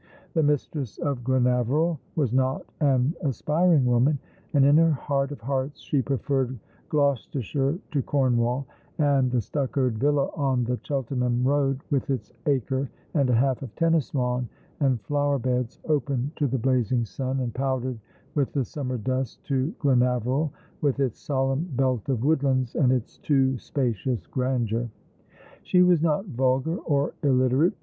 [0.33, 4.17] The mistress of Glenaveril was not an aspiring woman;
[4.51, 6.57] and in her heart of hearts she preferred
[6.89, 8.65] Gloucestershire to Cornwall,
[8.97, 13.75] and the stuccoed villa on the Cheltenham road, with its aero and a half of
[13.75, 17.99] tennis lawn and flower beds, open to the blazing sun, and powdered
[18.33, 20.49] with the summer dust, to Glenaveril,
[20.81, 24.89] with its solemn belt of woodlands, and its too spacious grandeur.
[25.61, 27.73] She was not vulgar or illiterate.